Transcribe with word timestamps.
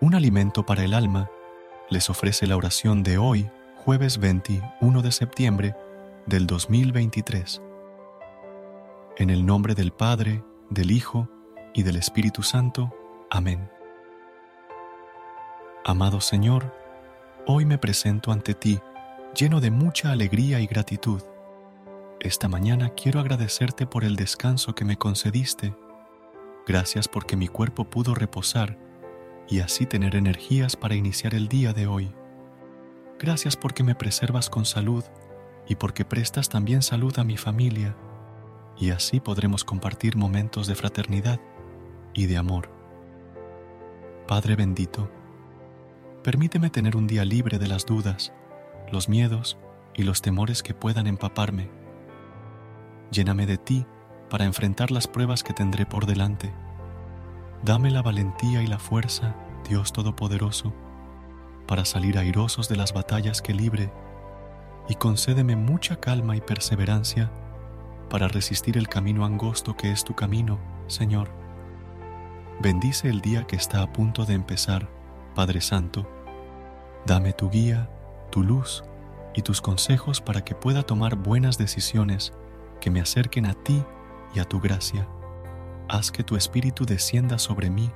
Un 0.00 0.14
alimento 0.14 0.64
para 0.64 0.84
el 0.84 0.94
alma 0.94 1.28
les 1.90 2.08
ofrece 2.08 2.46
la 2.46 2.56
oración 2.56 3.02
de 3.02 3.18
hoy, 3.18 3.50
jueves 3.78 4.18
21 4.18 5.02
de 5.02 5.10
septiembre 5.10 5.74
del 6.24 6.46
2023. 6.46 7.60
En 9.16 9.30
el 9.30 9.44
nombre 9.44 9.74
del 9.74 9.90
Padre, 9.90 10.44
del 10.70 10.92
Hijo 10.92 11.28
y 11.74 11.82
del 11.82 11.96
Espíritu 11.96 12.44
Santo. 12.44 12.94
Amén. 13.28 13.68
Amado 15.84 16.20
Señor, 16.20 16.72
hoy 17.44 17.64
me 17.64 17.78
presento 17.78 18.30
ante 18.30 18.54
ti 18.54 18.78
lleno 19.34 19.60
de 19.60 19.72
mucha 19.72 20.12
alegría 20.12 20.60
y 20.60 20.68
gratitud. 20.68 21.22
Esta 22.20 22.46
mañana 22.46 22.90
quiero 22.90 23.18
agradecerte 23.18 23.84
por 23.84 24.04
el 24.04 24.14
descanso 24.14 24.76
que 24.76 24.84
me 24.84 24.96
concediste. 24.96 25.74
Gracias 26.68 27.08
porque 27.08 27.34
mi 27.34 27.48
cuerpo 27.48 27.90
pudo 27.90 28.14
reposar 28.14 28.87
y 29.48 29.60
así 29.60 29.86
tener 29.86 30.14
energías 30.14 30.76
para 30.76 30.94
iniciar 30.94 31.34
el 31.34 31.48
día 31.48 31.72
de 31.72 31.86
hoy. 31.86 32.12
Gracias 33.18 33.56
porque 33.56 33.82
me 33.82 33.94
preservas 33.94 34.50
con 34.50 34.64
salud 34.64 35.04
y 35.66 35.76
porque 35.76 36.04
prestas 36.04 36.48
también 36.48 36.82
salud 36.82 37.18
a 37.18 37.24
mi 37.24 37.36
familia, 37.36 37.96
y 38.78 38.90
así 38.90 39.20
podremos 39.20 39.64
compartir 39.64 40.16
momentos 40.16 40.66
de 40.66 40.74
fraternidad 40.74 41.40
y 42.14 42.26
de 42.26 42.36
amor. 42.36 42.70
Padre 44.26 44.56
bendito, 44.56 45.10
permíteme 46.22 46.70
tener 46.70 46.96
un 46.96 47.06
día 47.06 47.24
libre 47.24 47.58
de 47.58 47.66
las 47.66 47.86
dudas, 47.86 48.32
los 48.92 49.08
miedos 49.08 49.58
y 49.94 50.04
los 50.04 50.22
temores 50.22 50.62
que 50.62 50.74
puedan 50.74 51.06
empaparme. 51.06 51.68
Lléname 53.10 53.46
de 53.46 53.56
ti 53.56 53.86
para 54.30 54.44
enfrentar 54.44 54.90
las 54.90 55.08
pruebas 55.08 55.42
que 55.42 55.54
tendré 55.54 55.86
por 55.86 56.06
delante 56.06 56.52
Dame 57.64 57.90
la 57.90 58.02
valentía 58.02 58.62
y 58.62 58.68
la 58.68 58.78
fuerza, 58.78 59.34
Dios 59.68 59.92
Todopoderoso, 59.92 60.72
para 61.66 61.84
salir 61.84 62.16
airosos 62.16 62.68
de 62.68 62.76
las 62.76 62.92
batallas 62.92 63.42
que 63.42 63.52
libre, 63.52 63.92
y 64.88 64.94
concédeme 64.94 65.56
mucha 65.56 65.96
calma 65.96 66.36
y 66.36 66.40
perseverancia 66.40 67.30
para 68.08 68.28
resistir 68.28 68.78
el 68.78 68.88
camino 68.88 69.24
angosto 69.24 69.76
que 69.76 69.90
es 69.90 70.04
tu 70.04 70.14
camino, 70.14 70.60
Señor. 70.86 71.30
Bendice 72.60 73.08
el 73.08 73.20
día 73.20 73.44
que 73.44 73.56
está 73.56 73.82
a 73.82 73.92
punto 73.92 74.24
de 74.24 74.34
empezar, 74.34 74.88
Padre 75.34 75.60
Santo. 75.60 76.08
Dame 77.06 77.32
tu 77.32 77.50
guía, 77.50 77.90
tu 78.30 78.44
luz 78.44 78.84
y 79.34 79.42
tus 79.42 79.60
consejos 79.60 80.20
para 80.20 80.44
que 80.44 80.54
pueda 80.54 80.84
tomar 80.84 81.16
buenas 81.16 81.58
decisiones 81.58 82.32
que 82.80 82.90
me 82.90 83.00
acerquen 83.00 83.46
a 83.46 83.54
ti 83.54 83.82
y 84.32 84.38
a 84.38 84.44
tu 84.44 84.60
gracia 84.60 85.08
haz 85.88 86.10
que 86.10 86.22
tu 86.22 86.36
espíritu 86.36 86.84
descienda 86.84 87.38
sobre 87.38 87.70
mí 87.70 87.90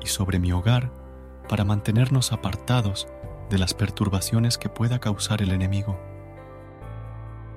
y 0.00 0.06
sobre 0.06 0.38
mi 0.38 0.52
hogar 0.52 0.92
para 1.48 1.64
mantenernos 1.64 2.32
apartados 2.32 3.08
de 3.48 3.58
las 3.58 3.74
perturbaciones 3.74 4.58
que 4.58 4.68
pueda 4.68 5.00
causar 5.00 5.42
el 5.42 5.50
enemigo. 5.50 5.98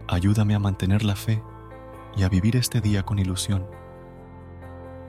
Ayúdame 0.07 0.55
a 0.55 0.59
mantener 0.59 1.03
la 1.03 1.15
fe 1.15 1.43
y 2.15 2.23
a 2.23 2.29
vivir 2.29 2.55
este 2.55 2.81
día 2.81 3.03
con 3.03 3.19
ilusión. 3.19 3.67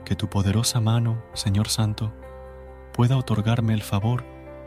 Que 0.03 0.15
tu 0.15 0.29
poderosa 0.29 0.79
mano, 0.79 1.23
Señor 1.33 1.69
Santo, 1.69 2.13
pueda 2.93 3.17
otorgarme 3.17 3.73
el 3.73 3.81
favor 3.81 4.23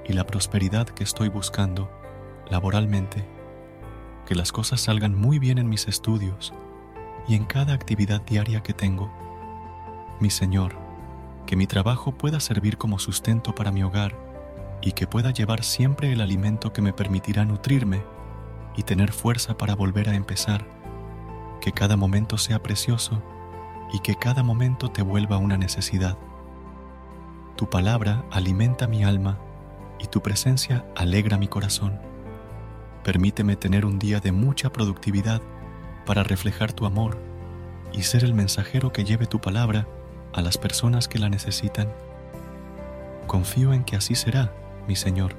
y 0.06 0.14
la 0.14 0.26
prosperidad 0.26 0.88
que 0.88 1.04
estoy 1.04 1.28
buscando 1.28 1.90
laboralmente. 2.50 3.25
Que 4.26 4.34
las 4.34 4.52
cosas 4.52 4.80
salgan 4.80 5.14
muy 5.14 5.38
bien 5.38 5.58
en 5.58 5.69
mis 5.69 5.86
estudios 5.86 6.52
y 7.28 7.34
en 7.34 7.44
cada 7.44 7.75
actividad 7.75 8.22
diaria 8.22 8.62
que 8.62 8.72
tengo 8.72 9.12
mi 10.21 10.31
Señor, 10.31 10.77
que 11.47 11.56
mi 11.56 11.67
trabajo 11.67 12.12
pueda 12.12 12.41
servir 12.41 12.77
como 12.77 12.99
sustento 12.99 13.55
para 13.55 13.73
mi 13.73 13.83
hogar 13.83 14.15
y 14.83 14.93
que 14.93 15.06
pueda 15.06 15.31
llevar 15.31 15.65
siempre 15.65 16.12
el 16.12 16.21
alimento 16.21 16.73
que 16.73 16.83
me 16.83 16.93
permitirá 16.93 17.45
nutrirme 17.45 18.03
y 18.77 18.83
tener 18.83 19.12
fuerza 19.12 19.56
para 19.56 19.75
volver 19.75 20.09
a 20.09 20.15
empezar. 20.15 20.67
Que 21.61 21.73
cada 21.73 21.97
momento 21.97 22.39
sea 22.39 22.62
precioso 22.62 23.23
y 23.93 24.01
que 24.01 24.15
cada 24.15 24.43
momento 24.43 24.91
te 24.91 25.03
vuelva 25.03 25.39
una 25.39 25.56
necesidad. 25.56 26.17
Tu 27.56 27.69
palabra 27.69 28.25
alimenta 28.31 28.87
mi 28.87 29.03
alma 29.03 29.39
y 29.99 30.06
tu 30.06 30.23
presencia 30.23 30.85
alegra 30.95 31.39
mi 31.39 31.49
corazón. 31.49 31.99
Permíteme 33.03 33.56
tener 33.56 33.85
un 33.85 33.99
día 33.99 34.21
de 34.21 34.33
mucha 34.33 34.71
productividad 34.71 35.41
para 36.06 36.23
reflejar 36.23 36.73
tu 36.73 36.87
amor 36.87 37.19
y 37.93 38.03
ser 38.03 38.23
el 38.23 38.35
mensajero 38.35 38.93
que 38.93 39.05
lleve 39.05 39.27
tu 39.27 39.41
palabra 39.41 39.89
a 40.33 40.41
las 40.43 40.59
personas 40.59 41.09
que 41.09 41.19
la 41.19 41.28
necesitan. 41.28 41.89
Confío 43.27 43.72
en 43.72 43.84
que 43.84 43.97
así 43.97 44.15
será, 44.15 44.53
mi 44.87 44.97
Señor. 44.97 45.34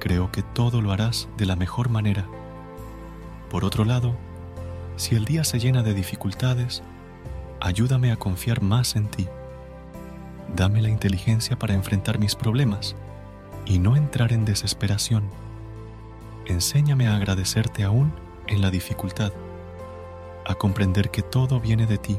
Creo 0.00 0.30
que 0.30 0.42
todo 0.42 0.80
lo 0.80 0.92
harás 0.92 1.28
de 1.36 1.46
la 1.46 1.56
mejor 1.56 1.88
manera. 1.88 2.26
Por 3.50 3.64
otro 3.64 3.84
lado, 3.84 4.16
si 4.96 5.14
el 5.14 5.24
día 5.24 5.44
se 5.44 5.58
llena 5.58 5.82
de 5.82 5.94
dificultades, 5.94 6.82
ayúdame 7.60 8.12
a 8.12 8.16
confiar 8.16 8.62
más 8.62 8.96
en 8.96 9.08
ti. 9.08 9.26
Dame 10.54 10.80
la 10.80 10.88
inteligencia 10.88 11.58
para 11.58 11.74
enfrentar 11.74 12.18
mis 12.18 12.34
problemas 12.34 12.96
y 13.64 13.78
no 13.78 13.96
entrar 13.96 14.32
en 14.32 14.44
desesperación. 14.44 15.24
Enséñame 16.46 17.08
a 17.08 17.16
agradecerte 17.16 17.82
aún 17.82 18.12
en 18.46 18.62
la 18.62 18.70
dificultad 18.70 19.32
a 20.46 20.54
comprender 20.54 21.10
que 21.10 21.22
todo 21.22 21.60
viene 21.60 21.86
de 21.86 21.98
ti. 21.98 22.18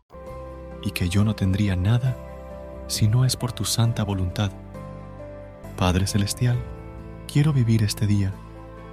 Y 0.83 0.91
que 0.91 1.09
yo 1.09 1.23
no 1.23 1.35
tendría 1.35 1.75
nada 1.75 2.15
si 2.87 3.07
no 3.07 3.25
es 3.25 3.35
por 3.35 3.51
tu 3.51 3.65
santa 3.65 4.03
voluntad. 4.03 4.51
Padre 5.77 6.07
Celestial, 6.07 6.57
quiero 7.31 7.53
vivir 7.53 7.83
este 7.83 8.07
día 8.07 8.33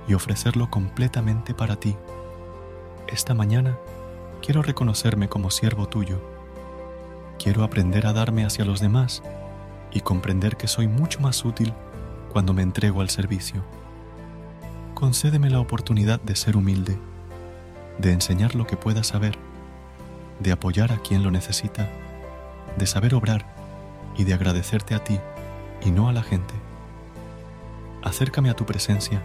y 0.06 0.14
ofrecerlo 0.14 0.70
completamente 0.70 1.54
para 1.54 1.76
ti. 1.76 1.96
Esta 3.08 3.34
mañana 3.34 3.78
quiero 4.42 4.62
reconocerme 4.62 5.28
como 5.28 5.50
siervo 5.50 5.88
tuyo. 5.88 6.20
Quiero 7.38 7.62
aprender 7.64 8.06
a 8.06 8.12
darme 8.12 8.44
hacia 8.44 8.64
los 8.64 8.80
demás 8.80 9.22
y 9.92 10.00
comprender 10.00 10.56
que 10.56 10.68
soy 10.68 10.88
mucho 10.88 11.20
más 11.20 11.44
útil 11.44 11.72
cuando 12.30 12.52
me 12.52 12.62
entrego 12.62 13.00
al 13.00 13.10
servicio. 13.10 13.64
Concédeme 14.94 15.50
la 15.50 15.60
oportunidad 15.60 16.20
de 16.20 16.36
ser 16.36 16.56
humilde, 16.56 16.98
de 17.98 18.12
enseñar 18.12 18.54
lo 18.54 18.66
que 18.66 18.76
pueda 18.76 19.02
saber, 19.04 19.38
de 20.40 20.52
apoyar 20.52 20.92
a 20.92 20.98
quien 20.98 21.22
lo 21.22 21.30
necesita, 21.30 21.88
de 22.76 22.86
saber 22.86 23.14
obrar 23.14 23.46
y 24.16 24.24
de 24.24 24.34
agradecerte 24.34 24.94
a 24.94 25.02
ti 25.02 25.18
y 25.84 25.90
no 25.90 26.08
a 26.08 26.12
la 26.12 26.22
gente. 26.22 26.54
Acércame 28.02 28.50
a 28.50 28.54
tu 28.54 28.64
presencia 28.64 29.22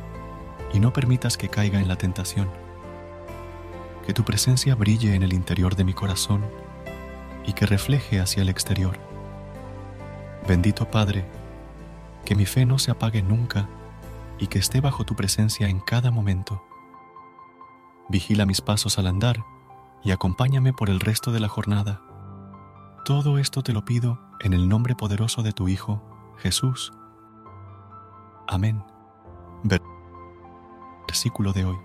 y 0.74 0.80
no 0.80 0.94
permitas 0.94 1.38
que 1.38 1.50
caiga 1.50 1.80
en 1.80 1.88
la 1.88 1.95
tentación. 1.95 2.50
Que 4.06 4.13
tu 4.13 4.24
presencia 4.24 4.75
brille 4.75 5.15
en 5.15 5.24
el 5.24 5.33
interior 5.33 5.75
de 5.75 5.83
mi 5.83 5.94
corazón 5.94 6.44
y 7.45 7.54
que 7.54 7.65
refleje 7.65 8.19
hacia 8.19 8.42
el 8.42 8.50
exterior. 8.50 8.98
Bendito 10.48 10.89
Padre, 10.89 11.25
que 12.25 12.36
mi 12.36 12.45
fe 12.45 12.65
no 12.65 12.80
se 12.80 12.92
apague 12.92 13.21
nunca 13.21 13.69
y 14.39 14.48
que 14.48 14.60
esté 14.60 14.81
bajo 14.81 15.06
tu 15.06 15.15
presencia 15.15 15.68
en 15.68 15.80
cada 15.80 16.12
momento. 16.12 16.65
Vigila 18.10 18.45
mis 18.45 18.62
pasos 18.62 18.98
al 19.00 19.07
andar 19.07 19.52
y 20.03 20.11
acompáñame 20.11 20.73
por 20.73 20.89
el 20.89 21.00
resto 21.00 21.31
de 21.31 21.39
la 21.39 21.47
jornada. 21.47 22.01
Todo 23.05 23.38
esto 23.38 23.63
te 23.63 23.73
lo 23.73 23.85
pido 23.85 24.19
en 24.39 24.53
el 24.53 24.67
nombre 24.67 24.95
poderoso 24.95 25.44
de 25.44 25.53
tu 25.53 25.67
Hijo, 25.67 26.01
Jesús. 26.38 26.94
Amén. 28.47 28.83
Versículo 31.07 31.53
de 31.53 31.65
hoy. 31.65 31.77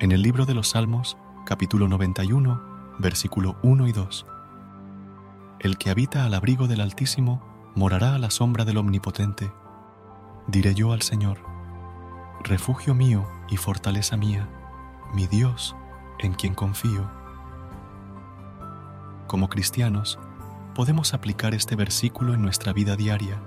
En 0.00 0.12
el 0.12 0.22
libro 0.22 0.44
de 0.44 0.54
los 0.54 0.70
Salmos, 0.70 1.16
capítulo 1.46 1.86
91, 1.88 2.60
versículo 2.98 3.56
1 3.62 3.86
y 3.86 3.92
2. 3.92 4.26
El 5.60 5.78
que 5.78 5.90
habita 5.90 6.24
al 6.24 6.34
abrigo 6.34 6.66
del 6.66 6.80
Altísimo 6.80 7.42
morará 7.74 8.14
a 8.14 8.18
la 8.18 8.30
sombra 8.30 8.64
del 8.64 8.78
Omnipotente. 8.78 9.52
Diré 10.48 10.74
yo 10.74 10.92
al 10.92 11.02
Señor, 11.02 11.38
refugio 12.42 12.94
mío 12.94 13.26
y 13.48 13.58
fortaleza 13.58 14.16
mía, 14.16 14.48
mi 15.14 15.26
Dios, 15.26 15.76
en 16.20 16.34
quien 16.34 16.54
confío. 16.54 17.10
Como 19.26 19.48
cristianos, 19.48 20.18
podemos 20.74 21.14
aplicar 21.14 21.54
este 21.54 21.76
versículo 21.76 22.34
en 22.34 22.42
nuestra 22.42 22.72
vida 22.72 22.96
diaria, 22.96 23.40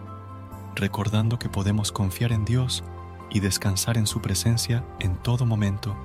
recordando 0.76 1.40
que 1.40 1.50
podemos 1.50 1.92
confiar 1.92 2.32
en 2.32 2.46
Dios 2.46 2.84
y 3.30 3.40
descansar 3.40 3.98
en 3.98 4.08
su 4.08 4.22
presencia 4.22 4.86
en 5.00 5.16
todo 5.18 5.46
momento, 5.46 5.96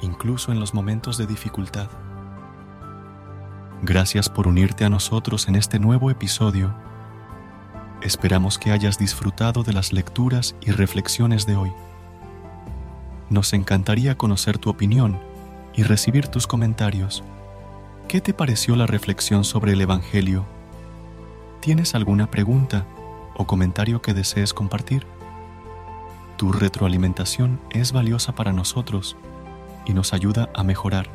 incluso 0.00 0.52
en 0.52 0.60
los 0.60 0.74
momentos 0.74 1.18
de 1.18 1.26
dificultad. 1.26 1.88
Gracias 3.82 4.28
por 4.28 4.48
unirte 4.48 4.84
a 4.84 4.90
nosotros 4.90 5.48
en 5.48 5.54
este 5.54 5.78
nuevo 5.78 6.10
episodio. 6.10 6.74
Esperamos 8.02 8.58
que 8.58 8.70
hayas 8.70 8.98
disfrutado 8.98 9.62
de 9.62 9.72
las 9.72 9.92
lecturas 9.92 10.56
y 10.60 10.72
reflexiones 10.72 11.46
de 11.46 11.56
hoy. 11.56 11.72
Nos 13.30 13.52
encantaría 13.52 14.16
conocer 14.16 14.58
tu 14.58 14.70
opinión 14.70 15.27
y 15.78 15.84
recibir 15.84 16.26
tus 16.26 16.48
comentarios. 16.48 17.22
¿Qué 18.08 18.20
te 18.20 18.34
pareció 18.34 18.74
la 18.74 18.88
reflexión 18.88 19.44
sobre 19.44 19.74
el 19.74 19.80
Evangelio? 19.80 20.44
¿Tienes 21.60 21.94
alguna 21.94 22.32
pregunta 22.32 22.84
o 23.36 23.46
comentario 23.46 24.02
que 24.02 24.12
desees 24.12 24.52
compartir? 24.52 25.06
Tu 26.36 26.50
retroalimentación 26.50 27.60
es 27.70 27.92
valiosa 27.92 28.34
para 28.34 28.52
nosotros 28.52 29.16
y 29.86 29.92
nos 29.92 30.12
ayuda 30.12 30.50
a 30.52 30.64
mejorar. 30.64 31.10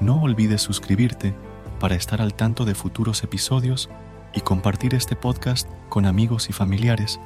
No 0.00 0.22
olvides 0.22 0.62
suscribirte 0.62 1.34
para 1.80 1.96
estar 1.96 2.22
al 2.22 2.32
tanto 2.32 2.64
de 2.64 2.74
futuros 2.74 3.22
episodios 3.22 3.90
y 4.32 4.40
compartir 4.40 4.94
este 4.94 5.16
podcast 5.16 5.68
con 5.90 6.06
amigos 6.06 6.48
y 6.48 6.54
familiares 6.54 7.20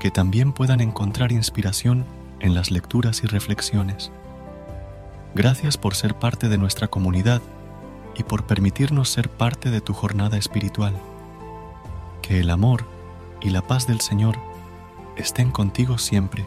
que 0.00 0.10
también 0.10 0.52
puedan 0.52 0.82
encontrar 0.82 1.32
inspiración 1.32 2.04
en 2.40 2.52
las 2.52 2.70
lecturas 2.70 3.24
y 3.24 3.26
reflexiones. 3.26 4.12
Gracias 5.36 5.76
por 5.76 5.94
ser 5.94 6.14
parte 6.14 6.48
de 6.48 6.56
nuestra 6.56 6.88
comunidad 6.88 7.42
y 8.16 8.22
por 8.22 8.46
permitirnos 8.46 9.10
ser 9.10 9.28
parte 9.28 9.70
de 9.70 9.82
tu 9.82 9.92
jornada 9.92 10.38
espiritual. 10.38 10.94
Que 12.22 12.40
el 12.40 12.48
amor 12.48 12.86
y 13.42 13.50
la 13.50 13.60
paz 13.60 13.86
del 13.86 14.00
Señor 14.00 14.38
estén 15.18 15.50
contigo 15.50 15.98
siempre. 15.98 16.46